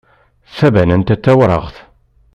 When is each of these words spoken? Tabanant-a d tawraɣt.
Tabanant-a 0.57 1.15
d 1.17 1.19
tawraɣt. 1.23 1.75